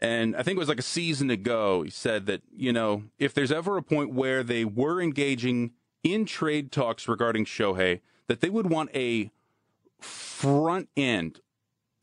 And 0.00 0.36
I 0.36 0.42
think 0.42 0.56
it 0.56 0.58
was 0.58 0.68
like 0.68 0.78
a 0.78 0.82
season 0.82 1.30
ago, 1.30 1.82
he 1.82 1.90
said 1.90 2.26
that, 2.26 2.42
you 2.54 2.72
know, 2.72 3.04
if 3.18 3.32
there's 3.32 3.52
ever 3.52 3.76
a 3.76 3.82
point 3.82 4.12
where 4.12 4.42
they 4.42 4.64
were 4.64 5.00
engaging 5.00 5.72
in 6.02 6.24
trade 6.26 6.70
talks 6.70 7.08
regarding 7.08 7.44
Shohei, 7.44 8.00
that 8.26 8.40
they 8.40 8.50
would 8.50 8.68
want 8.68 8.90
a 8.94 9.30
front 10.00 10.88
end 10.96 11.40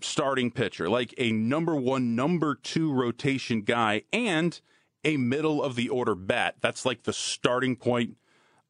starting 0.01 0.51
pitcher, 0.51 0.89
like 0.89 1.13
a 1.17 1.31
number 1.31 1.75
one, 1.75 2.15
number 2.15 2.55
two 2.55 2.91
rotation 2.91 3.61
guy, 3.61 4.03
and 4.11 4.61
a 5.03 5.17
middle 5.17 5.61
of 5.61 5.75
the 5.75 5.89
order 5.89 6.15
bat. 6.15 6.55
That's 6.61 6.85
like 6.85 7.03
the 7.03 7.13
starting 7.13 7.75
point 7.75 8.17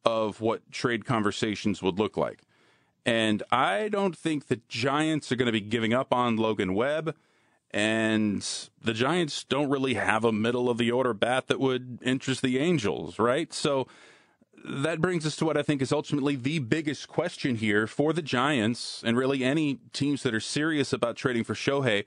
of 0.04 0.40
what 0.40 0.70
trade 0.70 1.04
conversations 1.04 1.82
would 1.82 1.98
look 1.98 2.16
like. 2.16 2.42
And 3.04 3.42
I 3.50 3.88
don't 3.88 4.16
think 4.16 4.46
the 4.46 4.60
Giants 4.68 5.32
are 5.32 5.36
going 5.36 5.46
to 5.46 5.52
be 5.52 5.60
giving 5.60 5.92
up 5.92 6.12
on 6.12 6.36
Logan 6.36 6.74
Webb. 6.74 7.16
And 7.72 8.46
the 8.82 8.92
Giants 8.92 9.44
don't 9.44 9.70
really 9.70 9.94
have 9.94 10.24
a 10.24 10.32
middle 10.32 10.68
of 10.68 10.78
the 10.78 10.90
order 10.90 11.14
bat 11.14 11.46
that 11.48 11.58
would 11.58 11.98
interest 12.02 12.42
the 12.42 12.58
Angels, 12.58 13.18
right? 13.18 13.52
So 13.52 13.88
that 14.64 15.00
brings 15.00 15.26
us 15.26 15.36
to 15.36 15.44
what 15.44 15.56
I 15.56 15.62
think 15.62 15.82
is 15.82 15.92
ultimately 15.92 16.36
the 16.36 16.58
biggest 16.58 17.08
question 17.08 17.56
here 17.56 17.86
for 17.86 18.12
the 18.12 18.22
Giants 18.22 19.02
and 19.04 19.16
really 19.16 19.42
any 19.42 19.80
teams 19.92 20.22
that 20.22 20.34
are 20.34 20.40
serious 20.40 20.92
about 20.92 21.16
trading 21.16 21.44
for 21.44 21.54
Shohei. 21.54 22.04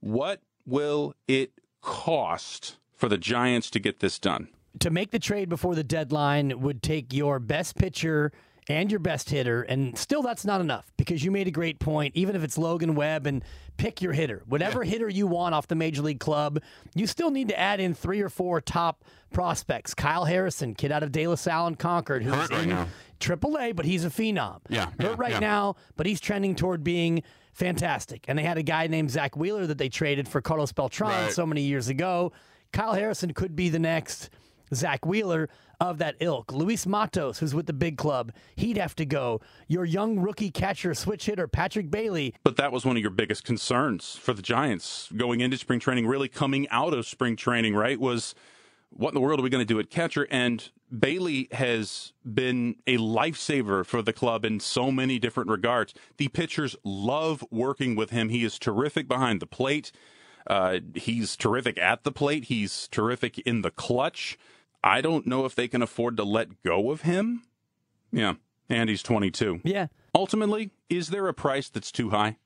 What 0.00 0.42
will 0.66 1.14
it 1.26 1.52
cost 1.80 2.76
for 2.94 3.08
the 3.08 3.18
Giants 3.18 3.70
to 3.70 3.80
get 3.80 4.00
this 4.00 4.18
done? 4.18 4.48
To 4.80 4.90
make 4.90 5.10
the 5.10 5.18
trade 5.18 5.48
before 5.48 5.74
the 5.74 5.82
deadline 5.82 6.60
would 6.60 6.82
take 6.82 7.12
your 7.12 7.38
best 7.40 7.76
pitcher 7.76 8.30
and 8.68 8.90
your 8.90 9.00
best 9.00 9.30
hitter, 9.30 9.62
and 9.62 9.96
still 9.96 10.22
that's 10.22 10.44
not 10.44 10.60
enough 10.60 10.92
because 10.96 11.24
you 11.24 11.30
made 11.30 11.48
a 11.48 11.50
great 11.50 11.78
point. 11.78 12.14
Even 12.14 12.36
if 12.36 12.44
it's 12.44 12.58
Logan 12.58 12.94
Webb 12.94 13.26
and 13.26 13.42
pick 13.78 14.02
your 14.02 14.12
hitter, 14.12 14.42
whatever 14.46 14.84
yeah. 14.84 14.90
hitter 14.90 15.08
you 15.08 15.26
want 15.26 15.54
off 15.54 15.68
the 15.68 15.74
major 15.74 16.02
league 16.02 16.20
club, 16.20 16.60
you 16.94 17.06
still 17.06 17.30
need 17.30 17.48
to 17.48 17.58
add 17.58 17.80
in 17.80 17.94
three 17.94 18.20
or 18.20 18.28
four 18.28 18.60
top 18.60 19.04
prospects. 19.32 19.94
Kyle 19.94 20.26
Harrison, 20.26 20.74
kid 20.74 20.92
out 20.92 21.02
of 21.02 21.12
De 21.12 21.26
La 21.26 21.34
Salle 21.34 21.66
and 21.66 21.78
Concord, 21.78 22.22
who's 22.22 22.34
Hurt 22.34 22.52
in 22.52 22.86
AAA, 23.20 23.74
but 23.74 23.86
he's 23.86 24.04
a 24.04 24.10
phenom. 24.10 24.60
Yeah, 24.68 24.90
Hurt 25.00 25.18
right 25.18 25.32
yeah. 25.32 25.38
now, 25.38 25.76
but 25.96 26.06
he's 26.06 26.20
trending 26.20 26.54
toward 26.54 26.84
being 26.84 27.22
fantastic. 27.54 28.24
And 28.28 28.38
they 28.38 28.42
had 28.42 28.58
a 28.58 28.62
guy 28.62 28.86
named 28.86 29.10
Zach 29.10 29.36
Wheeler 29.36 29.66
that 29.66 29.78
they 29.78 29.88
traded 29.88 30.28
for 30.28 30.40
Carlos 30.40 30.72
Beltran 30.72 31.10
right. 31.10 31.32
so 31.32 31.46
many 31.46 31.62
years 31.62 31.88
ago. 31.88 32.32
Kyle 32.72 32.92
Harrison 32.92 33.32
could 33.32 33.56
be 33.56 33.70
the 33.70 33.78
next 33.78 34.28
Zach 34.74 35.06
Wheeler 35.06 35.48
of 35.80 35.98
that 35.98 36.16
ilk. 36.20 36.52
Luis 36.52 36.86
Matos, 36.86 37.38
who's 37.38 37.54
with 37.54 37.66
the 37.66 37.72
big 37.72 37.96
club, 37.96 38.32
he'd 38.56 38.76
have 38.76 38.96
to 38.96 39.06
go. 39.06 39.40
Your 39.68 39.84
young 39.84 40.18
rookie 40.18 40.50
catcher, 40.50 40.94
switch 40.94 41.26
hitter, 41.26 41.46
Patrick 41.46 41.90
Bailey. 41.90 42.34
But 42.42 42.56
that 42.56 42.72
was 42.72 42.84
one 42.84 42.96
of 42.96 43.02
your 43.02 43.10
biggest 43.10 43.44
concerns 43.44 44.16
for 44.16 44.32
the 44.32 44.42
Giants 44.42 45.10
going 45.16 45.40
into 45.40 45.56
spring 45.56 45.80
training, 45.80 46.06
really 46.06 46.28
coming 46.28 46.68
out 46.70 46.94
of 46.94 47.06
spring 47.06 47.36
training, 47.36 47.74
right? 47.74 48.00
Was 48.00 48.34
what 48.90 49.10
in 49.10 49.14
the 49.14 49.20
world 49.20 49.38
are 49.38 49.42
we 49.42 49.50
going 49.50 49.66
to 49.66 49.72
do 49.72 49.78
at 49.78 49.90
catcher? 49.90 50.26
And 50.30 50.68
Bailey 50.96 51.48
has 51.52 52.12
been 52.24 52.76
a 52.86 52.96
lifesaver 52.96 53.84
for 53.84 54.02
the 54.02 54.12
club 54.12 54.44
in 54.44 54.60
so 54.60 54.90
many 54.90 55.18
different 55.18 55.50
regards. 55.50 55.94
The 56.16 56.28
pitchers 56.28 56.74
love 56.84 57.44
working 57.50 57.96
with 57.96 58.10
him. 58.10 58.30
He 58.30 58.44
is 58.44 58.58
terrific 58.58 59.06
behind 59.06 59.40
the 59.40 59.46
plate. 59.46 59.92
Uh, 60.46 60.78
he's 60.94 61.36
terrific 61.36 61.78
at 61.78 62.04
the 62.04 62.12
plate. 62.12 62.44
He's 62.44 62.88
terrific 62.88 63.38
in 63.40 63.60
the 63.60 63.70
clutch. 63.70 64.38
I 64.88 65.00
don't 65.02 65.26
know 65.26 65.44
if 65.44 65.54
they 65.54 65.68
can 65.68 65.82
afford 65.82 66.16
to 66.16 66.24
let 66.24 66.62
go 66.62 66.90
of 66.90 67.02
him. 67.02 67.42
Yeah. 68.10 68.34
And 68.68 68.88
he's 68.88 69.02
22. 69.02 69.60
Yeah. 69.62 69.88
Ultimately, 70.14 70.70
is 70.88 71.08
there 71.08 71.28
a 71.28 71.34
price 71.34 71.68
that's 71.68 71.92
too 71.92 72.10
high? 72.10 72.36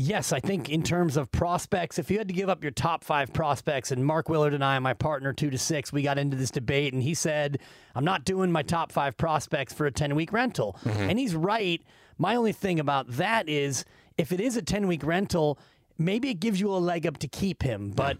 Yes, 0.00 0.32
I 0.32 0.38
think 0.38 0.68
in 0.68 0.84
terms 0.84 1.16
of 1.16 1.32
prospects, 1.32 1.98
if 1.98 2.08
you 2.08 2.18
had 2.18 2.28
to 2.28 2.34
give 2.34 2.48
up 2.48 2.62
your 2.62 2.70
top 2.70 3.02
five 3.02 3.32
prospects, 3.32 3.90
and 3.90 4.06
Mark 4.06 4.28
Willard 4.28 4.54
and 4.54 4.64
I, 4.64 4.78
my 4.78 4.94
partner, 4.94 5.32
two 5.32 5.50
to 5.50 5.58
six, 5.58 5.92
we 5.92 6.02
got 6.02 6.18
into 6.18 6.36
this 6.36 6.52
debate, 6.52 6.94
and 6.94 7.02
he 7.02 7.14
said, 7.14 7.58
I'm 7.96 8.04
not 8.04 8.24
doing 8.24 8.52
my 8.52 8.62
top 8.62 8.92
five 8.92 9.16
prospects 9.16 9.72
for 9.72 9.86
a 9.86 9.90
10 9.90 10.14
week 10.14 10.32
rental. 10.32 10.78
Mm-hmm. 10.84 11.10
And 11.10 11.18
he's 11.18 11.34
right. 11.34 11.82
My 12.16 12.36
only 12.36 12.52
thing 12.52 12.78
about 12.78 13.08
that 13.16 13.48
is 13.48 13.84
if 14.16 14.30
it 14.30 14.40
is 14.40 14.56
a 14.56 14.62
10 14.62 14.86
week 14.86 15.04
rental, 15.04 15.58
maybe 15.98 16.30
it 16.30 16.38
gives 16.38 16.60
you 16.60 16.70
a 16.70 16.78
leg 16.78 17.04
up 17.04 17.18
to 17.18 17.26
keep 17.26 17.64
him. 17.64 17.90
But 17.90 18.18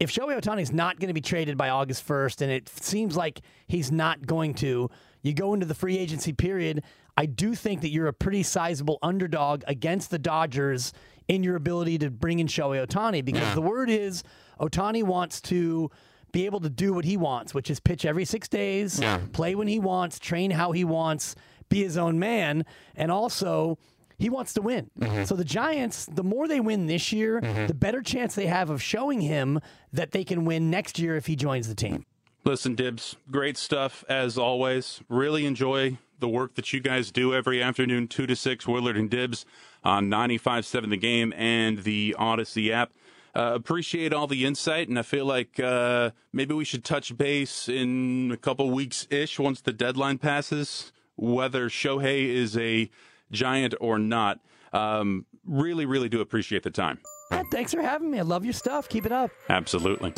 if 0.00 0.10
Shohei 0.12 0.40
Ohtani 0.40 0.62
is 0.62 0.72
not 0.72 0.98
going 0.98 1.08
to 1.08 1.14
be 1.14 1.20
traded 1.20 1.56
by 1.58 1.68
August 1.68 2.06
1st, 2.08 2.40
and 2.40 2.50
it 2.50 2.68
seems 2.70 3.16
like 3.16 3.42
he's 3.68 3.92
not 3.92 4.26
going 4.26 4.54
to, 4.54 4.90
you 5.22 5.34
go 5.34 5.52
into 5.52 5.66
the 5.66 5.74
free 5.74 5.98
agency 5.98 6.32
period. 6.32 6.82
I 7.18 7.26
do 7.26 7.54
think 7.54 7.82
that 7.82 7.90
you're 7.90 8.06
a 8.06 8.12
pretty 8.12 8.42
sizable 8.42 8.98
underdog 9.02 9.62
against 9.66 10.10
the 10.10 10.18
Dodgers 10.18 10.94
in 11.28 11.42
your 11.44 11.54
ability 11.54 11.98
to 11.98 12.10
bring 12.10 12.38
in 12.38 12.46
Shohei 12.46 12.84
Ohtani 12.86 13.22
because 13.24 13.42
Yeah. 13.42 13.54
the 13.54 13.60
word 13.60 13.90
is 13.90 14.24
Ohtani 14.58 15.02
wants 15.02 15.40
to 15.42 15.90
be 16.32 16.46
able 16.46 16.60
to 16.60 16.70
do 16.70 16.94
what 16.94 17.04
he 17.04 17.16
wants, 17.18 17.52
which 17.52 17.70
is 17.70 17.78
pitch 17.78 18.04
every 18.06 18.24
six 18.24 18.48
days, 18.48 19.00
Yeah. 19.00 19.20
play 19.32 19.54
when 19.54 19.68
he 19.68 19.78
wants, 19.78 20.18
train 20.18 20.52
how 20.52 20.72
he 20.72 20.82
wants, 20.84 21.34
be 21.68 21.82
his 21.84 21.96
own 21.98 22.18
man, 22.18 22.64
and 22.96 23.10
also 23.12 23.76
he 24.20 24.28
wants 24.30 24.52
to 24.54 24.62
win. 24.62 24.90
Mhm. 25.00 25.26
So 25.26 25.34
the 25.34 25.44
Giants, 25.44 26.04
the 26.06 26.22
more 26.22 26.46
they 26.46 26.60
win 26.60 26.86
this 26.86 27.12
year, 27.12 27.40
the 27.66 27.74
better 27.74 28.02
chance 28.02 28.34
they 28.34 28.46
have 28.46 28.70
of 28.70 28.82
showing 28.82 29.20
him 29.22 29.58
that 29.92 30.12
they 30.12 30.22
can 30.22 30.44
win 30.44 30.70
next 30.70 30.98
year 30.98 31.16
if 31.16 31.26
he 31.26 31.34
joins 31.34 31.66
the 31.66 31.74
team. 31.74 32.04
Listen, 32.44 32.74
Dibs, 32.74 33.16
great 33.30 33.56
stuff 33.56 34.04
as 34.08 34.38
always. 34.38 35.00
Really 35.08 35.44
enjoy 35.46 35.98
the 36.20 36.28
work 36.28 36.54
that 36.54 36.72
you 36.72 36.80
guys 36.80 37.10
do 37.10 37.34
every 37.34 37.62
afternoon, 37.62 38.08
2 38.08 38.26
to 38.26 38.36
6, 38.36 38.66
Willard 38.68 38.96
and 38.96 39.10
Dibs 39.10 39.44
on 39.84 40.08
95.7 40.08 40.90
The 40.90 40.96
Game 40.96 41.32
and 41.36 41.78
the 41.78 42.14
Audacy 42.18 42.70
app. 42.70 42.92
Uh, 43.34 43.52
appreciate 43.54 44.12
all 44.12 44.26
the 44.26 44.44
insight, 44.44 44.88
and 44.88 44.98
I 44.98 45.02
feel 45.02 45.24
like 45.24 45.60
uh, 45.60 46.10
maybe 46.32 46.52
we 46.52 46.64
should 46.64 46.82
touch 46.84 47.16
base 47.16 47.68
in 47.68 48.30
a 48.32 48.36
couple 48.36 48.70
weeks 48.70 49.06
ish 49.08 49.38
once 49.38 49.60
the 49.60 49.72
deadline 49.72 50.18
passes, 50.18 50.92
whether 51.16 51.68
Shohei 51.68 52.26
is 52.26 52.56
a 52.56 52.90
giant 53.30 53.74
or 53.80 53.98
not. 53.98 54.40
Um, 54.72 55.26
really, 55.44 55.86
really 55.86 56.08
do 56.08 56.20
appreciate 56.20 56.62
the 56.62 56.70
time. 56.70 56.98
Yeah, 57.30 57.42
thanks 57.50 57.72
for 57.72 57.82
having 57.82 58.10
me. 58.10 58.18
I 58.18 58.22
love 58.22 58.44
your 58.44 58.52
stuff. 58.52 58.88
Keep 58.88 59.06
it 59.06 59.12
up. 59.12 59.30
Absolutely. 59.48 60.12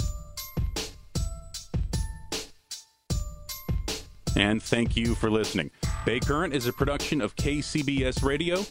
And 4.36 4.62
thank 4.62 4.96
you 4.96 5.14
for 5.14 5.30
listening. 5.30 5.70
Bay 6.06 6.18
Current 6.18 6.54
is 6.54 6.66
a 6.66 6.72
production 6.72 7.20
of 7.20 7.36
KCBS 7.36 8.24
Radio. 8.24 8.64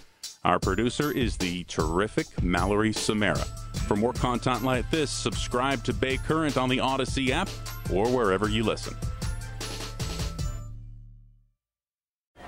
Our 0.43 0.59
producer 0.59 1.11
is 1.11 1.37
the 1.37 1.63
terrific 1.65 2.25
Mallory 2.41 2.93
Samara. 2.93 3.45
For 3.87 3.95
more 3.95 4.13
content 4.13 4.63
like 4.63 4.89
this, 4.89 5.11
subscribe 5.11 5.83
to 5.83 5.93
Bay 5.93 6.17
Current 6.17 6.57
on 6.57 6.67
the 6.67 6.77
Audacy 6.77 7.29
app 7.29 7.49
or 7.93 8.09
wherever 8.09 8.49
you 8.49 8.63
listen. 8.63 8.95